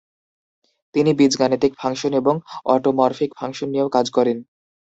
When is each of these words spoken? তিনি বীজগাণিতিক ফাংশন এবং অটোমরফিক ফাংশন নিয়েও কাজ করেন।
তিনি 0.95 1.11
বীজগাণিতিক 1.19 1.71
ফাংশন 1.81 2.11
এবং 2.13 2.35
অটোমরফিক 2.65 3.31
ফাংশন 3.39 3.67
নিয়েও 3.71 3.93
কাজ 3.95 4.05
করেন। 4.09 4.37